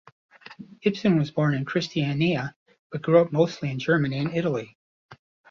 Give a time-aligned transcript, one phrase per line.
[0.81, 2.55] Ibsen was born in Christiania,
[2.91, 4.75] but grew up mostly in Germany and Italy.